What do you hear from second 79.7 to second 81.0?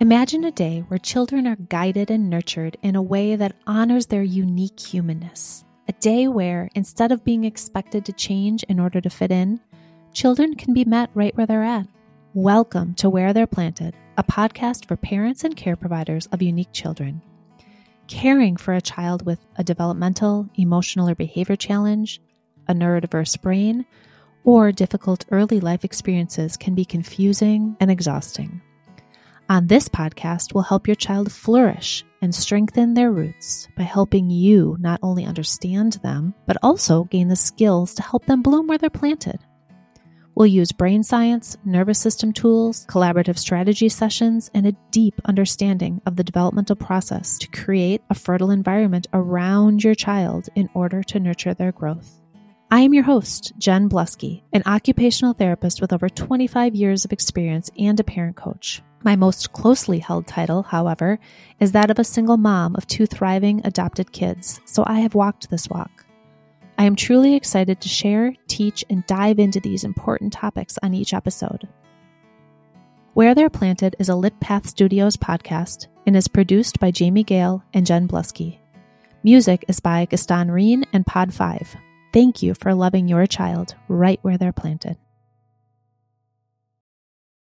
by Gaston Reen